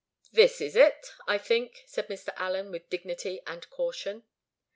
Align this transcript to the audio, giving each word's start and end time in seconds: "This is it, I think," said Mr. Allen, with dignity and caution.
"This 0.31 0.61
is 0.61 0.75
it, 0.75 1.13
I 1.27 1.37
think," 1.37 1.83
said 1.85 2.07
Mr. 2.07 2.29
Allen, 2.35 2.71
with 2.71 2.89
dignity 2.89 3.39
and 3.45 3.69
caution. 3.69 4.23